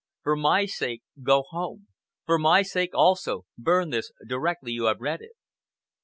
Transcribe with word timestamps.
"For 0.23 0.35
my 0.35 0.65
sake, 0.65 1.03
go 1.21 1.43
home! 1.51 1.85
For 2.25 2.39
my 2.39 2.63
sake, 2.63 2.89
also, 2.95 3.45
burn 3.55 3.91
this 3.91 4.11
directly 4.27 4.71
you 4.71 4.85
have 4.85 4.99
read 4.99 5.21
it." 5.21 5.33